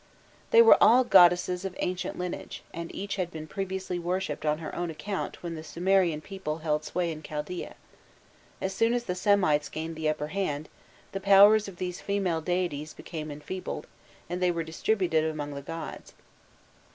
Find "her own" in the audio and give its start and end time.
4.57-4.89